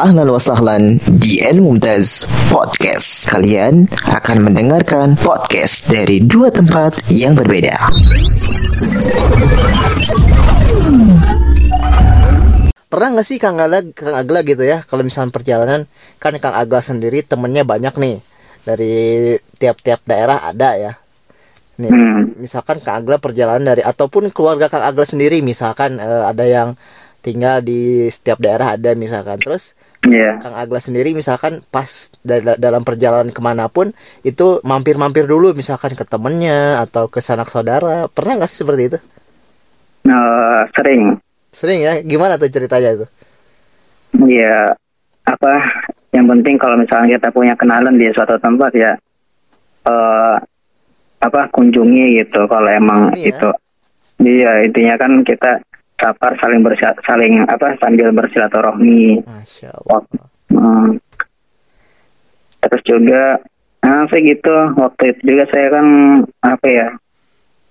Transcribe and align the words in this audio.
Ahlan 0.00 0.32
wa 0.32 0.40
sahlan 0.40 0.96
di 1.20 1.44
El 1.44 1.60
Mumtaz 1.60 2.24
Podcast. 2.48 3.28
Kalian 3.28 3.84
akan 4.08 4.48
mendengarkan 4.48 5.12
podcast 5.20 5.92
dari 5.92 6.24
dua 6.24 6.48
tempat 6.48 7.04
yang 7.12 7.36
berbeda. 7.36 7.76
Pernah 12.88 13.08
nggak 13.12 13.26
sih 13.28 13.36
Kang 13.36 13.60
Agla, 13.60 13.84
Kang 13.92 14.16
Agla 14.16 14.40
gitu 14.40 14.64
ya 14.64 14.80
kalau 14.80 15.04
misalnya 15.04 15.36
perjalanan 15.36 15.84
kan 16.16 16.32
Kang 16.40 16.56
Agla 16.56 16.80
sendiri 16.80 17.20
temennya 17.20 17.68
banyak 17.68 17.92
nih 18.00 18.24
dari 18.64 19.36
tiap-tiap 19.60 20.00
daerah 20.08 20.48
ada 20.48 20.80
ya. 20.80 20.92
Nih, 21.76 21.92
misalkan 22.40 22.80
Kang 22.80 23.04
Agla 23.04 23.20
perjalanan 23.20 23.76
dari 23.76 23.84
ataupun 23.84 24.32
keluarga 24.32 24.72
Kang 24.72 24.80
Agla 24.80 25.04
sendiri 25.04 25.44
misalkan 25.44 26.00
eh, 26.00 26.24
ada 26.24 26.48
yang 26.48 26.72
tinggal 27.20 27.60
di 27.60 28.08
setiap 28.08 28.40
daerah 28.40 28.74
ada 28.74 28.96
misalkan 28.96 29.38
terus 29.38 29.76
Iya. 30.00 30.40
Kang 30.40 30.56
Agla 30.56 30.80
sendiri 30.80 31.12
misalkan 31.12 31.60
pas 31.68 32.08
da- 32.24 32.56
dalam 32.56 32.80
perjalanan 32.80 33.28
ke 33.28 33.40
mana 33.44 33.68
pun 33.68 33.92
itu 34.24 34.56
mampir-mampir 34.64 35.28
dulu 35.28 35.52
misalkan 35.52 35.92
ke 35.92 36.08
temennya 36.08 36.80
atau 36.80 37.04
ke 37.04 37.20
sanak 37.20 37.52
saudara 37.52 38.08
pernah 38.08 38.40
nggak 38.40 38.48
sih 38.48 38.64
seperti 38.64 38.82
itu 38.88 38.98
Eh, 40.00 40.60
sering. 40.72 41.20
sering 41.52 41.84
ya 41.84 42.00
gimana 42.00 42.40
tuh 42.40 42.48
ceritanya 42.48 42.96
itu 42.96 43.06
Ya 44.26 44.72
apa? 45.22 45.52
Yang 46.10 46.26
penting 46.32 46.54
kalau 46.56 46.74
misalnya 46.74 47.20
kita 47.20 47.28
punya 47.30 47.54
kenalan 47.54 47.94
di 47.94 48.08
suatu 48.10 48.40
tempat 48.40 48.72
ya 48.74 48.92
eh 49.84 50.36
apa 51.20 51.40
kunjungi 51.52 52.24
gitu 52.24 52.48
kalau 52.48 52.66
emang 52.66 53.12
ya? 53.14 53.30
itu. 53.30 53.48
Iya 54.18 54.64
intinya 54.64 54.96
kan 54.96 55.20
kita 55.22 55.60
sapar 56.00 56.32
saling 56.36 56.60
bersia- 56.60 56.96
saling 57.02 57.44
apa 57.44 57.76
sambil 57.76 58.08
bersilaturahmi. 58.10 59.20
masya 59.22 59.68
Allah 59.70 60.00
Wak- 60.00 60.28
Hmm. 60.50 60.98
Terus 62.60 62.82
juga 62.84 63.22
nah 63.80 64.04
saya 64.04 64.20
gitu 64.26 64.50
waktu 64.74 65.02
itu 65.10 65.22
juga 65.26 65.44
saya 65.48 65.70
kan 65.70 65.86
apa 66.42 66.66
ya 66.66 66.88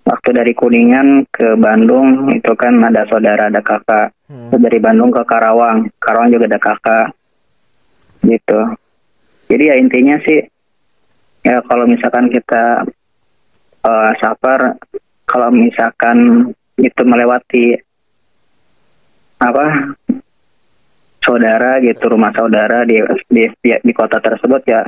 waktu 0.04 0.30
dari 0.32 0.54
Kuningan 0.54 1.28
ke 1.28 1.54
Bandung 1.56 2.32
itu 2.32 2.50
kan 2.56 2.80
ada 2.80 3.06
saudara 3.06 3.48
ada 3.48 3.60
kakak 3.60 4.14
Hmm. 4.26 4.54
Dari 4.54 4.78
Bandung 4.78 5.10
ke 5.10 5.22
Karawang 5.24 5.90
Karawang 5.98 6.30
juga 6.30 6.46
ada 6.48 6.58
kakak 6.58 7.18
gitu 8.22 8.60
jadi 9.46 9.64
ya 9.68 9.76
intinya 9.76 10.22
sih 10.22 10.46
ya 11.42 11.58
kalau 11.66 11.84
misalkan 11.84 12.30
kita 12.30 12.86
eh 13.82 14.12
safar 14.16 14.78
kalau 15.26 15.50
misalkan 15.50 16.46
itu 16.76 17.02
melewati 17.02 17.74
apa 19.40 19.96
saudara 21.20 21.80
gitu 21.80 22.04
rumah 22.10 22.32
saudara 22.32 22.84
di 22.84 23.00
di 23.28 23.48
di, 23.60 23.70
di 23.76 23.94
kota 23.94 24.20
tersebut 24.20 24.62
ya 24.66 24.82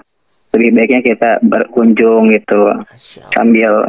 lebih 0.51 0.69
baiknya 0.75 1.01
kita 1.01 1.31
berkunjung 1.43 2.31
gitu 2.35 2.67
sambil 3.31 3.87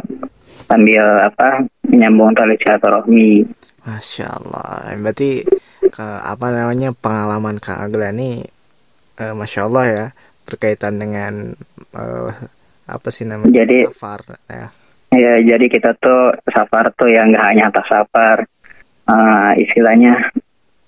sambil 0.67 1.03
apa 1.19 1.67
menyambung 1.87 2.31
tali 2.31 2.55
silaturahmi 2.59 3.43
Masya 3.83 4.39
Allah. 4.39 4.95
Berarti 4.95 5.43
ke 5.91 6.07
apa 6.23 6.47
namanya 6.55 6.95
pengalaman 6.95 7.59
Kang 7.59 7.83
Agla 7.83 8.15
ini 8.15 8.39
eh, 9.19 9.33
Masya 9.35 9.67
Allah 9.67 9.85
ya 9.91 10.05
berkaitan 10.47 11.03
dengan 11.03 11.51
eh, 11.91 12.31
apa 12.87 13.07
sih 13.11 13.27
namanya 13.27 13.51
Jadi- 13.63 13.91
safar 13.91 14.39
ya. 14.47 14.67
Ya, 15.13 15.37
jadi 15.37 15.69
kita 15.69 15.93
tuh 16.01 16.33
safar 16.49 16.89
tuh 16.97 17.05
yang 17.05 17.29
nggak 17.29 17.45
hanya 17.45 17.69
atas 17.69 17.85
safar, 17.85 18.49
eh, 19.05 19.51
istilahnya 19.61 20.31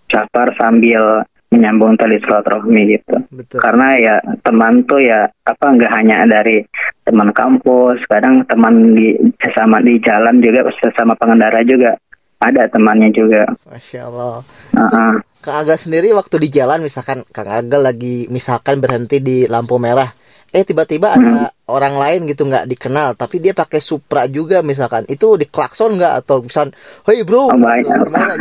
safar 0.07 0.53
sambil 0.59 1.23
menyambung 1.53 1.95
tali 1.95 2.19
silaturahmi 2.19 2.99
gitu. 2.99 3.15
Betul. 3.31 3.59
Karena 3.63 3.95
ya 3.95 4.15
teman 4.43 4.83
tuh 4.83 4.99
ya 4.99 5.23
apa 5.45 5.65
nggak 5.71 5.91
hanya 5.93 6.25
dari 6.27 6.65
teman 7.05 7.31
kampus, 7.31 8.01
kadang 8.09 8.43
teman 8.49 8.97
di 8.97 9.15
sesama 9.39 9.79
di 9.79 9.95
jalan 10.01 10.41
juga 10.41 10.67
sesama 10.81 11.15
pengendara 11.15 11.61
juga 11.63 11.95
ada 12.41 12.67
temannya 12.67 13.13
juga. 13.15 13.47
Masya 13.71 13.99
Allah. 14.09 14.43
Heeh. 14.73 15.11
Kang 15.45 15.57
Agla 15.61 15.77
sendiri 15.77 16.11
waktu 16.17 16.41
di 16.41 16.49
jalan 16.49 16.81
misalkan 16.81 17.21
Kang 17.29 17.47
Agla 17.47 17.93
lagi 17.93 18.25
misalkan 18.33 18.81
berhenti 18.81 19.21
di 19.21 19.45
lampu 19.45 19.77
merah, 19.77 20.09
eh 20.49 20.65
tiba-tiba 20.65 21.13
ada 21.15 21.53
orang 21.69 21.95
lain 21.95 22.19
gitu 22.25 22.49
nggak 22.49 22.65
dikenal, 22.65 23.13
tapi 23.13 23.37
dia 23.39 23.53
pakai 23.53 23.77
Supra 23.77 24.25
juga 24.25 24.65
misalkan, 24.65 25.05
itu 25.05 25.37
diklakson 25.37 25.95
nggak 26.01 26.25
atau 26.25 26.41
misal, 26.41 26.73
hei 27.05 27.21
bro, 27.21 27.47
Oh, 27.47 27.55
gitu. 27.55 27.93
gimana? 27.93 28.33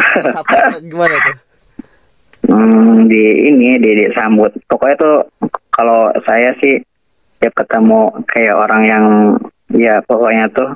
Gimana 0.80 1.14
tuh? 1.20 1.36
Hmm, 2.54 3.10
di 3.10 3.50
ini 3.50 3.82
di 3.82 4.06
disambut. 4.06 4.54
Pokoknya 4.70 4.94
tuh 4.96 5.16
kalau 5.74 6.06
saya 6.22 6.54
sih 6.62 6.78
tiap 7.42 7.50
ketemu 7.58 8.14
kayak 8.24 8.54
orang 8.54 8.82
yang 8.86 9.04
ya 9.74 9.98
pokoknya 10.00 10.46
tuh 10.48 10.70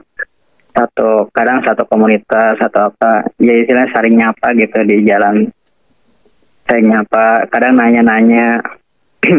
satu 0.74 1.30
kadang 1.30 1.62
satu 1.62 1.86
komunitas 1.86 2.58
atau 2.58 2.90
apa 2.90 3.30
ya 3.38 3.54
istilahnya 3.56 3.90
saling 3.90 4.14
nyapa 4.14 4.54
gitu 4.54 4.78
di 4.84 5.06
jalan 5.06 5.46
saya 6.66 6.82
nyapa 6.82 7.46
kadang 7.48 7.78
nanya-nanya 7.78 8.58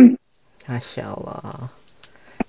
Masya 0.70 1.04
Allah. 1.06 1.70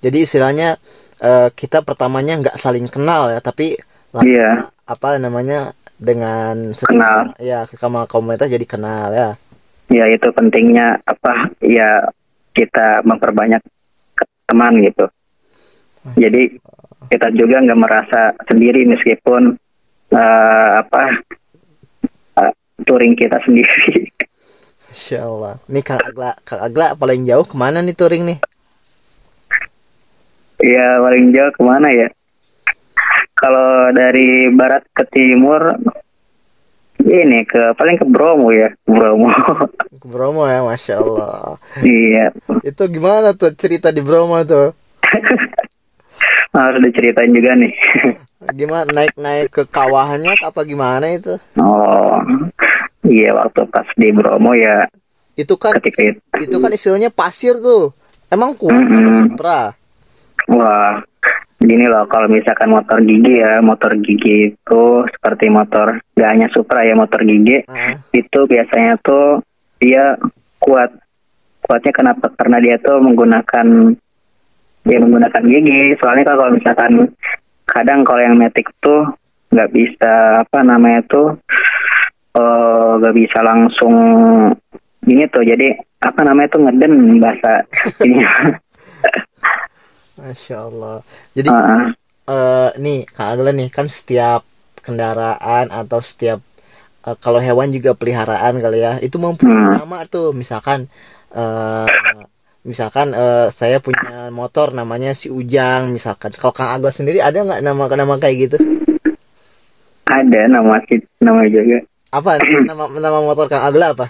Jadi 0.01 0.19
istilahnya 0.23 0.79
eh, 1.19 1.49
kita 1.51 1.83
pertamanya 1.83 2.39
nggak 2.39 2.57
saling 2.57 2.87
kenal 2.87 3.29
ya, 3.29 3.43
tapi 3.43 3.75
Iya. 4.11 4.67
apa 4.87 5.23
namanya 5.23 5.71
dengan 5.95 6.75
ses- 6.75 6.91
Kenal. 6.91 7.31
ya 7.39 7.63
sama 7.69 8.09
komunitas 8.09 8.49
jadi 8.49 8.67
kenal 8.67 9.13
ya. 9.13 9.39
Ya 9.91 10.07
itu 10.07 10.29
pentingnya 10.31 11.03
apa 11.03 11.51
ya 11.61 12.07
kita 12.55 13.03
memperbanyak 13.03 13.63
teman 14.47 14.79
gitu 14.83 15.07
jadi 16.17 16.55
kita 17.11 17.35
juga 17.35 17.61
nggak 17.61 17.81
merasa 17.81 18.33
sendiri 18.47 18.87
meskipun 18.87 19.59
eh, 20.15 20.71
apa 20.79 21.03
eh, 22.39 22.53
touring 22.87 23.19
kita 23.19 23.39
sendiri 23.47 24.09
Masya 24.91 25.23
Allah. 25.23 25.55
Nih 25.71 25.87
Kang 25.87 26.03
Agla, 26.03 26.35
Kang 26.43 26.67
Agla 26.67 26.99
paling 26.99 27.23
jauh 27.23 27.47
ke 27.47 27.55
mana 27.55 27.79
nih 27.79 27.95
touring 27.95 28.27
nih? 28.27 28.43
ya 30.61 31.01
paling 31.01 31.33
jauh 31.33 31.53
ke 31.53 31.63
mana 31.65 31.89
ya 31.89 32.09
kalau 33.33 33.89
dari 33.97 34.53
barat 34.53 34.85
ke 34.93 35.05
timur 35.09 35.73
ini 37.03 37.45
ke 37.45 37.73
paling 37.75 37.97
ke 37.97 38.05
Bromo 38.05 38.51
ya 38.51 38.69
Bromo 38.85 39.31
Ke 40.01 40.07
Bromo 40.07 40.45
ya, 40.45 40.61
Masya 40.61 40.97
Allah. 40.97 41.57
iya 41.81 42.33
Itu 42.61 42.89
gimana 42.89 43.33
tuh 43.33 43.53
cerita 43.53 43.89
di 43.89 44.01
Bromo 44.01 44.41
tuh? 44.43 44.73
harus 46.51 46.81
diceritain 46.83 47.31
juga 47.31 47.55
nih 47.55 47.73
Gimana 48.59 48.89
naik-naik 48.89 49.53
ke 49.53 49.63
kawahannya 49.65 50.33
apa 50.41 50.61
gimana 50.65 51.13
itu? 51.13 51.37
oh 51.57 52.17
iya 53.05 53.37
waktu 53.37 53.69
pas 53.69 53.87
di 53.95 54.09
Bromo 54.11 54.53
ya 54.53 54.89
Itu 55.37 55.57
kan 55.57 55.77
ketika 55.79 56.11
itu 56.11 56.21
itu 56.41 56.57
kan 56.57 56.69
istilahnya 56.69 57.09
pasir 57.09 57.57
tuh. 57.57 57.93
Emang 58.29 58.53
kuat 58.55 58.77
motor 58.77 59.15
Supra? 59.25 59.61
Wah, 60.47 61.01
gini 61.61 61.85
loh 61.85 62.09
kalau 62.09 62.25
misalkan 62.25 62.73
motor 62.73 63.05
gigi 63.05 63.45
ya, 63.45 63.61
motor 63.61 63.93
gigi 64.01 64.57
itu 64.57 64.83
seperti 65.13 65.53
motor 65.53 66.01
gak 66.17 66.31
hanya 66.33 66.49
Supra 66.49 66.89
ya, 66.89 66.97
motor 66.97 67.21
gigi 67.21 67.61
Ah, 67.69 67.93
itu 68.17 68.41
biasanya 68.49 68.97
tuh 69.05 69.45
dia 69.77 70.17
kuat. 70.57 70.89
Kuatnya 71.61 71.93
kenapa? 71.93 72.33
Karena 72.35 72.59
dia 72.59 72.81
tuh 72.81 72.99
menggunakan 73.05 73.67
dia 74.89 74.99
menggunakan 74.99 75.43
gigi. 75.45 75.93
Soalnya 76.01 76.33
kalau 76.33 76.49
misalkan 76.57 76.93
kadang 77.69 78.01
kalau 78.09 78.25
yang 78.25 78.41
metik 78.41 78.67
tuh 78.81 79.05
nggak 79.53 79.71
bisa 79.71 80.43
apa 80.43 80.65
namanya 80.65 81.05
tuh 81.07 81.37
eh 82.31 82.91
nggak 82.99 83.17
bisa 83.21 83.39
langsung 83.43 83.95
ini 85.05 85.27
tuh 85.29 85.43
jadi 85.43 85.75
apa 86.01 86.21
namanya 86.25 86.57
tuh 86.57 86.61
ngeden 86.65 87.21
bahasa 87.21 87.69
ini. 88.01 88.25
Masya 90.21 90.57
Allah. 90.69 90.97
Jadi 91.33 91.49
Heeh. 91.49 91.83
eh 92.31 92.71
nih 92.79 92.99
Kak 93.09 93.29
Agla 93.35 93.51
nih 93.51 93.69
kan 93.73 93.87
setiap 93.91 94.45
kendaraan 94.81 95.69
atau 95.73 95.99
setiap 96.01 96.39
eh, 97.05 97.17
kalau 97.19 97.41
hewan 97.43 97.73
juga 97.73 97.93
peliharaan 97.93 98.61
kali 98.61 98.79
ya 98.81 98.93
itu 99.03 99.17
mempunyai 99.19 99.67
Hmm. 99.67 99.75
nama 99.83 100.05
tuh 100.07 100.31
misalkan 100.33 100.87
eh 101.33 101.87
misalkan 102.63 103.17
eh, 103.17 103.49
saya 103.51 103.81
punya 103.81 104.29
motor 104.31 104.71
namanya 104.77 105.17
si 105.17 105.33
Ujang 105.33 105.91
misalkan 105.91 106.31
kalau 106.37 106.53
Kang 106.53 106.77
Agla 106.77 106.93
sendiri 106.93 107.19
ada 107.19 107.41
nggak 107.41 107.61
nama 107.65 107.85
nama 107.97 108.15
kayak 108.21 108.37
gitu 108.47 108.59
Ada 110.07 110.51
nama 110.51 110.77
nama 111.23 111.43
juga. 111.47 111.79
apa 112.11 112.31
nama 112.69 112.85
nama 112.91 113.19
motor 113.23 113.47
Kang 113.47 113.63
Agla 113.65 113.95
apa 113.95 114.07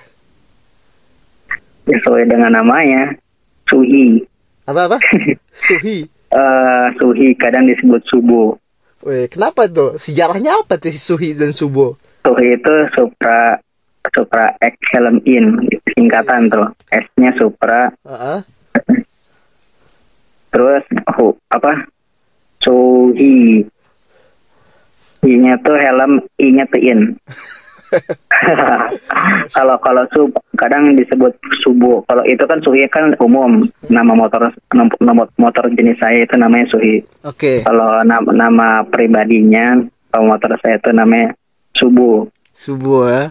sesuai 1.86 2.28
dengan 2.28 2.52
namanya 2.54 3.12
Suhi 3.66 4.22
apa 4.70 4.80
apa? 4.86 4.98
Suhi. 5.66 6.06
Eh 6.30 6.86
Suhi 7.02 7.34
kadang 7.34 7.66
disebut 7.66 8.02
Subo 8.06 8.54
Weh, 9.00 9.26
kenapa 9.32 9.64
tuh? 9.64 9.96
Sejarahnya 9.96 10.60
apa 10.60 10.76
tuh 10.76 10.92
si 10.92 11.00
Suhi 11.00 11.32
dan 11.32 11.56
Subo? 11.56 11.96
Suhi 12.20 12.52
itu 12.52 12.74
supra 12.92 13.56
Supra 14.12 14.52
X 14.60 14.76
Helm 14.92 15.24
In 15.24 15.56
singkatan 15.96 16.52
tuh. 16.52 16.68
S-nya 16.92 17.32
Supra. 17.40 17.88
Heeh. 18.04 18.38
terus 20.52 20.84
hu, 21.16 21.32
apa? 21.48 21.88
Suhi. 22.60 23.64
I-nya 25.20 25.60
tuh 25.60 25.76
helm 25.76 26.24
I-nya 26.40 26.64
tuh 26.72 26.80
in 26.80 27.00
kalau 29.56 29.76
kalau 29.82 30.04
sub 30.14 30.30
kadang 30.56 30.94
disebut 30.94 31.34
subuh 31.66 32.02
kalau 32.06 32.22
itu 32.24 32.42
kan 32.46 32.58
suhi 32.62 32.86
kan 32.88 33.12
umum 33.18 33.62
nama 33.90 34.12
motor 34.14 34.46
nama 34.72 35.22
motor 35.38 35.64
jenis 35.74 35.98
saya 35.98 36.24
itu 36.24 36.34
namanya 36.38 36.66
suhi 36.70 37.02
Oke. 37.26 37.66
kalau 37.66 38.00
nama, 38.06 38.28
nama 38.30 38.68
pribadinya 38.86 39.78
kalau 40.10 40.34
motor 40.34 40.54
saya 40.62 40.78
itu 40.78 40.90
namanya 40.94 41.34
subuh 41.76 42.26
Subuh 42.60 43.08
ya. 43.08 43.24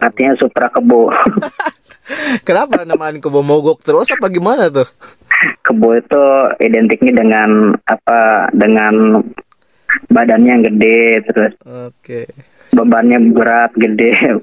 Artinya 0.00 0.32
supra 0.40 0.72
kebo 0.72 1.12
Kenapa 2.48 2.88
namaan 2.88 3.20
kebo 3.20 3.44
mogok 3.44 3.84
terus 3.84 4.08
apa 4.12 4.32
gimana 4.32 4.72
tuh? 4.72 4.88
kebo 5.62 5.94
itu 5.94 6.24
identiknya 6.64 7.22
dengan 7.22 7.76
apa 7.84 8.48
dengan 8.56 9.20
badannya 10.08 10.50
yang 10.58 10.64
gede 10.64 11.00
terus 11.28 11.52
Oke. 11.62 12.26
Bebannya 12.72 13.18
berat 13.32 13.72
gede. 13.76 14.12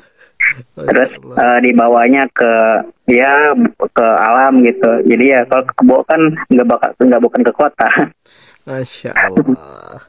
Terus 0.78 1.12
eh, 1.18 1.60
dibawanya 1.66 2.30
ke 2.30 2.86
ya 3.10 3.54
ke 3.80 4.06
alam 4.06 4.62
gitu. 4.62 5.02
Jadi 5.06 5.26
ya 5.34 5.42
kalau 5.50 5.64
ke 5.66 5.74
kebo 5.74 5.96
kan 6.06 6.22
nggak 6.54 6.68
bakal 6.70 6.90
nggak 7.02 7.24
bukan 7.24 7.42
ke 7.42 7.54
kota. 7.56 7.90
Masya 8.70 9.12
Allah. 9.14 10.02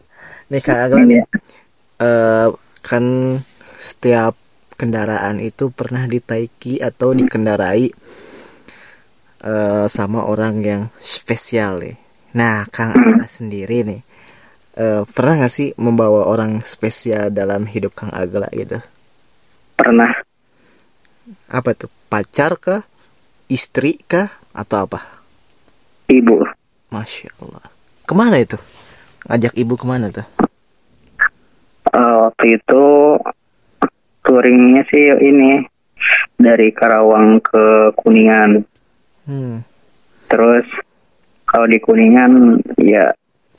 Nih 0.46 0.62
Kak 0.62 0.78
Agla 0.90 1.02
nih, 1.02 1.24
eh, 1.98 2.48
kan 2.84 3.04
setiap 3.76 4.38
kendaraan 4.76 5.42
itu 5.42 5.72
pernah 5.72 6.06
ditaiki 6.06 6.78
atau 6.78 7.16
dikendarai 7.16 7.90
eh, 9.42 9.86
sama 9.90 10.28
orang 10.28 10.62
yang 10.62 10.82
spesial 11.00 11.82
nih. 11.82 11.98
Nah, 12.36 12.68
Kang 12.68 12.92
Agla 12.92 13.24
sendiri 13.26 13.82
nih, 13.82 14.00
eh, 14.76 15.02
pernah 15.10 15.42
nggak 15.42 15.52
sih 15.52 15.72
membawa 15.80 16.28
orang 16.28 16.60
spesial 16.62 17.32
dalam 17.32 17.64
hidup 17.66 17.96
Kang 17.96 18.12
Agla 18.12 18.48
gitu? 18.52 18.78
pernah 19.76 20.12
Apa 21.50 21.74
tuh? 21.74 21.90
Pacar 22.06 22.54
kah? 22.60 22.86
Istri 23.50 24.04
kah? 24.06 24.30
Atau 24.54 24.86
apa? 24.86 25.00
ibu 26.06 26.46
Masya 26.94 27.34
Allah. 27.42 27.66
Ke 28.06 28.14
mana 28.14 28.38
itu? 28.38 28.54
Ngajak 29.26 29.58
ibu 29.58 29.74
ke 29.74 29.86
mana 29.90 30.06
tuh? 30.14 30.22
Eh, 31.90 32.14
waktu 32.22 32.62
itu 32.62 32.84
touringnya 34.22 34.86
sih 34.90 35.10
ini 35.18 35.66
dari 36.38 36.70
Karawang 36.70 37.40
ke 37.40 37.94
Kuningan 37.98 38.62
Hmm. 39.26 39.66
terus 40.30 40.62
kalau 41.50 41.66
di 41.66 41.82
Kuningan 41.82 42.62
ya 42.78 43.10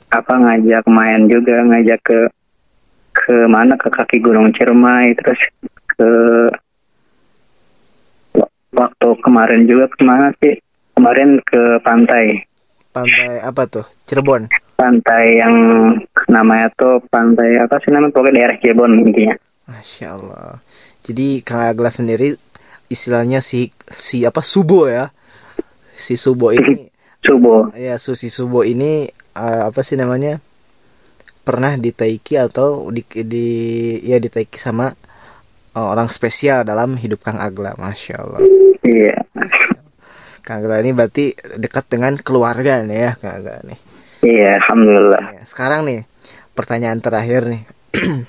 apa 0.08 0.32
ngajak 0.34 0.84
main 0.88 1.28
juga 1.28 1.60
ngajak 1.64 2.00
ke 2.00 2.18
ke 3.12 3.34
mana 3.44 3.76
ke 3.76 3.88
kaki 3.92 4.24
Gunung 4.24 4.54
Ciremai 4.56 5.12
terus 5.16 5.36
ke 5.90 6.08
wa- 8.36 8.52
waktu 8.72 9.08
kemarin 9.20 9.68
juga 9.68 9.90
ke 9.92 10.00
mana 10.04 10.32
sih 10.40 10.56
kemarin 10.96 11.38
ke 11.44 11.78
pantai 11.82 12.44
Pantai 12.88 13.44
apa 13.44 13.68
tuh? 13.68 13.84
Cirebon. 14.08 14.48
pantai 14.74 15.42
yang 15.42 15.54
namanya 16.30 16.72
tuh 16.72 17.02
pantai 17.12 17.58
apa 17.60 17.76
sih 17.84 17.92
namanya 17.92 18.14
pokoknya 18.14 18.34
daerah 18.42 18.56
Cirebon 18.62 18.92
intinya 19.04 19.36
Masya 19.68 20.16
Allah. 20.16 20.64
Jadi 21.04 21.44
Kang 21.44 21.60
Agla 21.60 21.92
sendiri 21.92 22.32
istilahnya 22.88 23.44
si 23.44 23.68
si 23.84 24.24
apa 24.24 24.40
Subo 24.40 24.88
ya. 24.88 25.12
Si 25.92 26.16
Subo 26.16 26.56
ini 26.56 26.88
subuh 27.20 27.74
ya 27.76 27.98
su 28.00 28.16
si 28.16 28.32
Subo 28.32 28.64
ini 28.64 29.10
eh, 29.38 29.62
apa 29.70 29.80
sih 29.80 29.94
namanya? 29.94 30.42
Pernah 31.46 31.80
ditaiki 31.80 32.36
atau 32.36 32.90
di, 32.92 33.00
di 33.24 33.46
ya 34.04 34.18
ditaiki 34.18 34.58
sama 34.58 34.90
eh, 35.72 35.80
orang 35.80 36.10
spesial 36.10 36.66
dalam 36.66 36.98
hidup 36.98 37.22
Kang 37.22 37.38
Agla. 37.38 37.78
Masya 37.78 38.14
Allah. 38.18 38.40
iya 38.84 39.16
Kang 40.42 40.64
Agla 40.64 40.80
ini 40.80 40.92
berarti 40.92 41.32
dekat 41.56 41.88
dengan 41.88 42.16
keluarga 42.16 42.80
nih 42.82 42.98
ya 42.98 43.10
Kang 43.16 43.34
Agla 43.40 43.56
nih. 43.64 43.78
iya 44.24 44.58
alhamdulillah 44.58 45.38
Ya, 45.38 45.44
sekarang 45.46 45.86
nih 45.86 46.02
pertanyaan 46.52 46.98
terakhir 46.98 47.46
nih. 47.46 47.62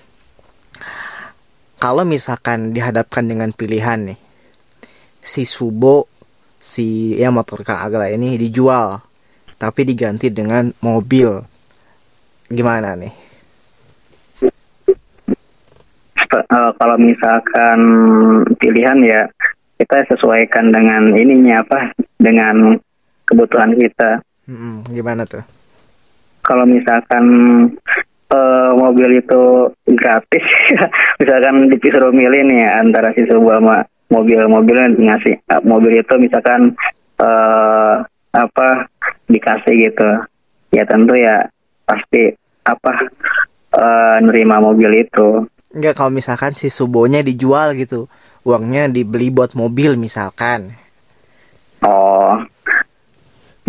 Kalau 1.79 2.03
misalkan 2.03 2.75
dihadapkan 2.75 3.23
dengan 3.23 3.55
pilihan 3.55 4.11
nih, 4.11 4.19
si 5.23 5.47
Subo, 5.47 6.11
si 6.59 7.15
ya 7.15 7.31
motor 7.31 7.63
Kang 7.63 7.79
Agla 7.79 8.11
ini 8.11 8.35
dijual, 8.35 8.99
tapi 9.59 9.83
diganti 9.83 10.31
dengan 10.31 10.71
mobil, 10.79 11.43
gimana 12.47 12.95
nih? 12.95 13.29
Eh, 16.29 16.71
kalau 16.77 16.97
misalkan 17.01 17.79
pilihan 18.61 19.01
ya 19.01 19.25
kita 19.81 20.05
sesuaikan 20.13 20.69
dengan 20.69 21.09
ininya 21.17 21.65
apa 21.65 21.89
dengan 22.21 22.77
kebutuhan 23.25 23.73
kita 23.73 24.21
Mm-mm, 24.45 24.85
gimana 24.93 25.25
tuh? 25.25 25.41
kalau 26.45 26.69
misalkan 26.69 27.25
eh, 28.29 28.71
mobil 28.77 29.25
itu 29.25 29.73
gratis 29.97 30.45
misalkan 31.21 31.69
disuruh 31.81 32.13
milih 32.13 32.45
nih 32.45 32.77
antara 32.77 33.09
si 33.17 33.25
sebuah 33.25 33.57
sama 33.57 33.77
mobil-mobilnya 34.13 35.01
ngasih 35.01 35.33
eh, 35.33 35.61
mobil 35.65 35.97
itu 35.97 36.13
misalkan 36.21 36.77
eh 37.25 37.95
apa 38.31 38.85
dikasih 39.25 39.89
gitu 39.89 40.09
ya 40.69 40.85
tentu 40.85 41.17
ya 41.17 41.49
pasti 41.83 42.29
apa 42.61 42.91
eh, 43.73 44.17
nerima 44.21 44.61
mobil 44.61 45.03
itu 45.03 45.45
Enggak 45.69 46.01
kalau 46.01 46.09
misalkan 46.09 46.57
si 46.57 46.65
Subonya 46.73 47.21
dijual 47.21 47.77
gitu, 47.77 48.09
uangnya 48.41 48.89
dibeli 48.89 49.29
buat 49.29 49.53
mobil 49.53 50.01
misalkan. 50.01 50.73
Oh, 51.85 52.41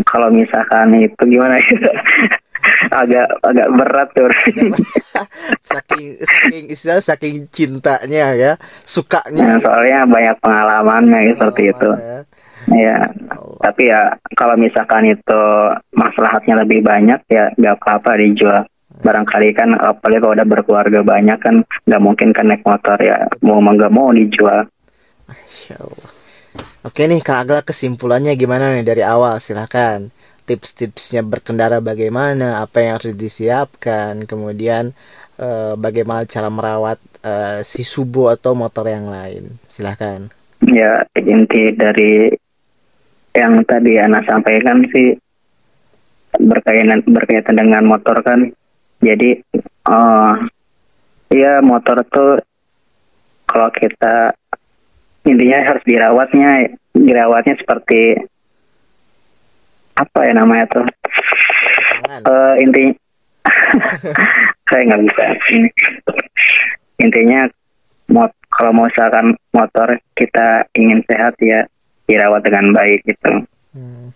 kalau 0.08 0.32
misalkan 0.32 0.96
itu 0.96 1.20
gimana 1.28 1.60
ya? 1.60 1.76
agak 3.04 3.28
agak 3.44 3.68
berat 3.76 4.08
tuh. 4.16 4.32
saking 5.76 6.16
saking 6.16 6.64
istilah 6.72 7.04
saking 7.04 7.44
cintanya 7.52 8.32
ya, 8.32 8.52
Nah, 8.56 8.88
sukanya. 8.88 9.60
soalnya 9.60 10.08
banyak 10.08 10.36
pengalamannya 10.40 11.18
ya, 11.20 11.32
seperti 11.36 11.62
itu. 11.68 11.90
Ya. 12.00 12.18
Ya, 12.70 13.02
tapi 13.58 13.90
ya 13.90 14.14
kalau 14.38 14.54
misalkan 14.54 15.10
itu 15.10 15.42
maslahatnya 15.90 16.62
lebih 16.62 16.86
banyak 16.86 17.18
ya 17.26 17.50
nggak 17.58 17.82
apa-apa 17.82 18.14
dijual. 18.22 18.62
Barangkali 19.00 19.50
kan 19.56 19.74
apalagi 19.74 20.20
kalau 20.22 20.34
udah 20.38 20.46
berkeluarga 20.46 21.00
banyak 21.02 21.38
kan 21.40 21.66
nggak 21.88 22.02
mungkin 22.02 22.30
kan 22.30 22.46
naik 22.46 22.62
motor 22.62 22.94
ya 23.02 23.26
mau 23.42 23.58
nggak 23.58 23.90
mau 23.90 24.14
dijual. 24.14 24.70
Masya 25.26 25.76
Allah. 25.82 26.10
Oke 26.80 27.04
nih 27.06 27.20
Kak 27.20 27.44
Agla 27.44 27.60
kesimpulannya 27.60 28.34
gimana 28.34 28.72
nih 28.72 28.82
dari 28.82 29.04
awal 29.04 29.36
silahkan 29.36 30.08
Tips-tipsnya 30.48 31.20
berkendara 31.22 31.78
bagaimana 31.78 32.64
Apa 32.64 32.80
yang 32.82 32.98
harus 32.98 33.14
disiapkan 33.14 34.24
Kemudian 34.24 34.96
eh, 35.38 35.74
bagaimana 35.76 36.24
cara 36.24 36.48
merawat 36.48 36.98
eh, 37.22 37.60
si 37.62 37.84
subo 37.84 38.32
atau 38.32 38.56
motor 38.56 38.88
yang 38.88 39.12
lain 39.12 39.60
Silahkan 39.68 40.32
Ya 40.66 41.04
inti 41.14 41.70
dari 41.76 42.32
yang 43.34 43.62
tadi 43.62 43.98
Ana 43.98 44.22
sampaikan 44.26 44.82
sih 44.90 45.14
berkaitan 46.38 47.02
berkaitan 47.06 47.56
dengan 47.58 47.86
motor 47.86 48.18
kan. 48.22 48.50
Jadi 49.00 49.40
eh 49.90 50.34
ya 51.30 51.62
motor 51.62 52.02
tuh 52.10 52.42
kalau 53.46 53.70
kita 53.74 54.34
intinya 55.26 55.58
harus 55.66 55.82
dirawatnya 55.86 56.74
dirawatnya 56.94 57.54
seperti 57.58 58.18
apa 59.94 60.18
ya 60.26 60.32
namanya 60.34 60.66
tuh? 60.70 60.86
Pasangan. 61.76 62.20
Eh 62.24 62.54
inti 62.66 62.84
saya 64.68 64.82
nggak 64.86 65.02
bisa. 65.06 65.24
Intinya 67.00 67.48
mot 68.10 68.34
kalau 68.50 68.74
mau 68.74 68.86
misalkan 68.90 69.38
motor 69.54 69.96
kita 70.18 70.66
ingin 70.74 71.00
sehat 71.06 71.38
ya 71.38 71.64
dirawat 72.08 72.42
dengan 72.44 72.72
baik 72.72 73.04
gitu. 73.04 73.44
Hmm. 73.70 74.10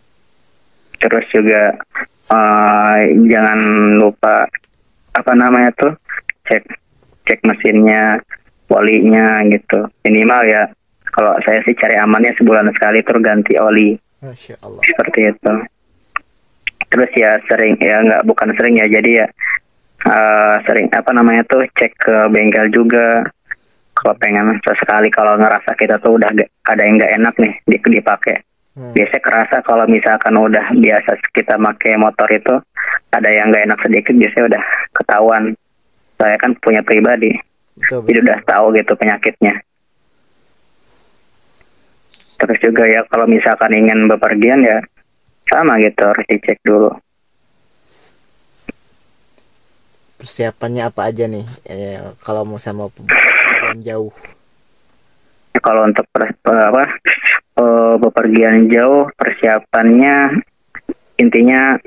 terus 0.98 1.28
juga 1.30 1.76
eh 2.32 3.00
jangan 3.28 3.60
lupa 4.00 4.48
apa 5.12 5.32
namanya 5.36 5.70
tuh 5.76 5.92
cek 6.48 6.64
cek 7.28 7.40
mesinnya 7.44 8.18
olinya 8.72 9.44
gitu. 9.46 9.86
Minimal 10.02 10.40
ya 10.48 10.62
kalau 11.14 11.36
saya 11.46 11.62
sih 11.62 11.76
cari 11.78 11.94
amannya 11.94 12.34
sebulan 12.34 12.72
sekali 12.74 13.04
terus 13.06 13.22
ganti 13.22 13.54
oli. 13.54 13.94
Masya 14.24 14.58
Allah. 14.64 14.82
Seperti 14.82 15.20
itu. 15.30 15.52
Terus 16.90 17.10
ya 17.14 17.38
sering 17.46 17.78
ya 17.78 18.02
nggak 18.02 18.24
bukan 18.26 18.50
sering 18.58 18.80
ya 18.80 18.86
jadi 18.90 19.24
ya 19.24 19.26
eh, 20.08 20.56
sering 20.66 20.90
apa 20.90 21.10
namanya 21.14 21.46
tuh 21.46 21.62
cek 21.78 21.92
ke 22.00 22.16
bengkel 22.32 22.72
juga 22.74 23.22
kalau 24.04 24.20
pengen 24.20 24.60
sesekali 24.60 25.08
kalau 25.08 25.40
ngerasa 25.40 25.72
kita 25.80 25.96
tuh 25.96 26.20
udah 26.20 26.28
gak- 26.36 26.52
ada 26.68 26.84
yang 26.84 27.00
nggak 27.00 27.12
enak 27.16 27.34
nih 27.40 27.54
di 27.64 27.76
dipakai. 27.80 28.36
Hmm. 28.74 28.90
biasanya 28.90 29.22
kerasa 29.22 29.56
kalau 29.62 29.86
misalkan 29.86 30.34
udah 30.34 30.74
biasa 30.74 31.14
kita 31.30 31.54
pakai 31.54 31.94
motor 31.94 32.26
itu 32.26 32.58
ada 33.14 33.30
yang 33.30 33.54
nggak 33.54 33.70
enak 33.70 33.78
sedikit 33.86 34.12
biasanya 34.18 34.44
udah 34.50 34.62
ketahuan. 34.92 35.42
Saya 36.18 36.36
kan 36.36 36.58
punya 36.58 36.82
pribadi. 36.82 37.32
Betul, 37.78 38.02
jadi 38.10 38.18
udah 38.26 38.38
tahu 38.44 38.74
gitu 38.74 38.92
penyakitnya. 38.98 39.54
Terus 42.34 42.58
juga 42.58 42.84
ya 42.90 43.06
kalau 43.06 43.30
misalkan 43.30 43.72
ingin 43.78 44.10
bepergian 44.10 44.60
ya 44.66 44.82
sama 45.46 45.78
gitu 45.78 46.02
harus 46.02 46.26
dicek 46.26 46.58
dulu. 46.66 46.90
Persiapannya 50.18 50.82
apa 50.82 51.14
aja 51.14 51.30
nih? 51.30 51.46
Eh, 51.70 52.02
kalau 52.26 52.42
mau 52.42 52.58
sama 52.58 52.90
perjalanan 53.74 53.82
jauh? 53.82 54.14
Kalau 55.58 55.82
untuk 55.86 56.06
per- 56.14 56.38
apa 56.46 56.84
eh, 57.58 57.94
bepergian 57.98 58.70
jauh 58.70 59.10
persiapannya 59.18 60.42
intinya 61.18 61.78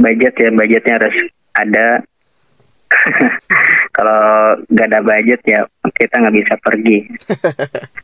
budget 0.00 0.34
ya 0.40 0.50
budgetnya 0.52 0.94
harus 1.00 1.16
ada. 1.56 1.88
Kalau 3.96 4.56
nggak 4.68 4.88
ada 4.92 5.00
budget 5.00 5.40
ya 5.44 5.60
kita 5.96 6.14
nggak 6.20 6.36
bisa 6.36 6.54
pergi. 6.60 6.98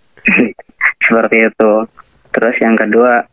Seperti 1.09 1.37
itu. 1.49 1.73
Terus 2.33 2.57
yang 2.61 2.77
kedua 2.77 3.25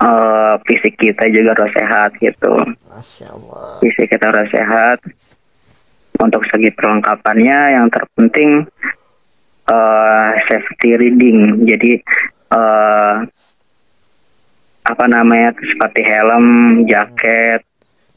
eh, 0.00 0.54
fisik 0.68 1.00
kita 1.00 1.24
juga 1.32 1.56
harus 1.56 1.72
sehat 1.72 2.10
gitu. 2.20 2.52
Masya 2.92 3.26
allah. 3.32 3.80
Fisik 3.80 4.12
kita 4.12 4.28
harus 4.28 4.48
sehat. 4.52 5.00
Untuk 6.22 6.44
segi 6.52 6.70
perlengkapannya 6.70 7.74
yang 7.74 7.90
terpenting 7.90 8.68
eh, 9.68 10.30
safety 10.48 10.90
reading. 10.98 11.66
Jadi 11.66 11.92
eh, 12.52 13.16
apa 14.82 15.04
namanya 15.06 15.54
seperti 15.62 16.02
helm 16.02 16.46
jaket 16.90 17.62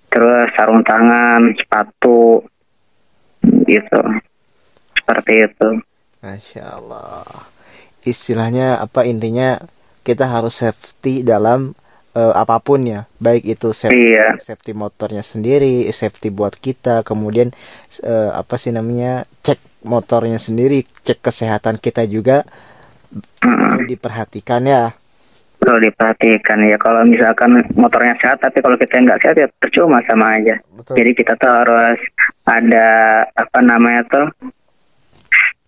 terus 0.09 0.47
sarung 0.55 0.81
tangan 0.81 1.53
sepatu 1.59 2.41
gitu. 3.67 4.01
Seperti 4.95 5.33
itu. 5.45 5.69
Masya 6.23 6.63
allah. 6.65 7.27
Istilahnya 8.05 8.81
apa 8.81 9.05
intinya 9.05 9.61
kita 10.01 10.29
harus 10.29 10.61
safety 10.61 11.21
dalam 11.21 11.77
eh, 12.17 12.33
apa 12.33 12.57
pun 12.63 12.81
ya. 12.87 13.05
Baik 13.21 13.59
itu 13.59 13.69
safety 13.75 14.17
iya. 14.17 14.39
safety 14.41 14.71
motornya 14.73 15.21
sendiri, 15.21 15.85
safety 15.91 16.31
buat 16.33 16.57
kita, 16.57 17.05
kemudian 17.05 17.53
eh, 18.01 18.31
apa 18.33 18.55
sih 18.57 18.73
namanya 18.73 19.29
cek 19.45 19.74
motornya 19.85 20.41
sendiri, 20.41 20.83
cek 20.83 21.21
kesehatan 21.21 21.77
kita 21.77 22.03
juga 22.09 22.43
perlu 23.39 23.85
diperhatikan 23.87 24.65
ya. 24.65 24.91
perlu 25.55 25.81
diperhatikan 25.87 26.61
ya 26.67 26.77
kalau 26.77 27.07
misalkan 27.07 27.63
motornya 27.79 28.13
sehat 28.19 28.43
tapi 28.43 28.59
kalau 28.59 28.75
kita 28.75 29.01
nggak 29.01 29.17
sehat 29.23 29.35
ya 29.39 29.47
percuma 29.57 30.03
sama 30.03 30.37
aja 30.37 30.59
Betul. 30.85 31.01
Jadi 31.01 31.11
kita 31.17 31.33
tuh 31.41 31.49
harus 31.49 31.97
ada 32.45 32.87
apa 33.33 33.59
namanya 33.65 34.05
tuh 34.05 34.27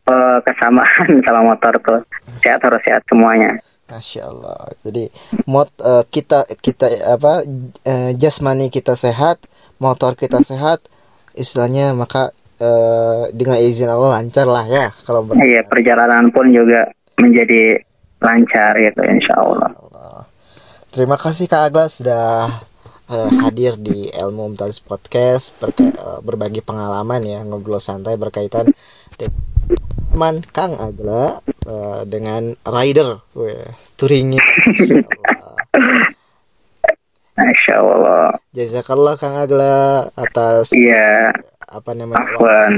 eh, 0.06 0.38
kesamaan 0.46 1.10
sama 1.26 1.42
motor 1.42 1.74
tuh 1.82 2.02
sehat 2.46 2.62
harus 2.62 2.82
sehat 2.86 3.02
semuanya. 3.10 3.58
Masya 3.90 4.30
Allah. 4.30 4.62
Jadi 4.86 5.10
mot 5.50 5.74
eh, 5.82 6.06
kita 6.14 6.46
kita 6.62 6.86
apa 7.10 7.42
eh, 7.82 8.14
jasmani 8.14 8.70
kita 8.70 8.94
sehat, 8.94 9.42
motor 9.82 10.14
kita 10.14 10.38
sehat, 10.46 10.86
istilahnya 11.34 11.98
maka 11.98 12.30
eh, 12.58 13.24
dengan 13.32 13.58
izin 13.58 13.88
Allah 13.88 14.18
lancar 14.18 14.46
lah 14.46 14.66
ya 14.66 14.88
kalau 15.04 15.24
ber- 15.24 15.38
Iya 15.38 15.62
perjalanan 15.64 16.30
pun 16.30 16.50
juga 16.50 16.90
menjadi 17.16 17.82
lancar 18.18 18.74
gitu 18.76 19.02
insya 19.04 19.38
Allah. 19.38 19.72
Terima 20.88 21.14
kasih 21.14 21.46
Kak 21.46 21.70
Agla 21.70 21.86
sudah 21.88 22.50
eh, 23.08 23.30
hadir 23.40 23.78
di 23.78 24.10
Ilmu 24.10 24.52
Mumtaz 24.52 24.80
Podcast 24.80 25.54
berka- 25.56 25.86
eh, 25.88 26.20
berbagi 26.22 26.60
pengalaman 26.60 27.22
ya 27.22 27.42
ngobrol 27.42 27.78
santai 27.78 28.16
berkaitan 28.16 28.74
dengan 30.08 30.42
Kang 30.48 30.74
Agla 30.74 31.38
eh, 31.46 32.02
dengan 32.04 32.58
rider 32.64 33.22
Weh, 33.34 33.62
touringnya 33.94 34.42
Masya 37.38 37.76
Allah. 37.78 38.34
Jazakallah 38.50 39.14
Kang 39.14 39.38
Agla 39.38 40.10
atas 40.12 40.74
Iya. 40.74 41.30
Apa 41.68 41.92
namanya 41.92 42.24
Afwan. 42.24 42.74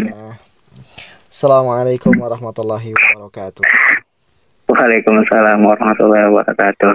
Assalamualaikum 1.30 2.10
warahmatullahi 2.18 2.90
wabarakatuh. 2.90 3.62
Waalaikumsalam 4.66 5.62
warahmatullahi 5.62 6.26
wabarakatuh. 6.34 6.94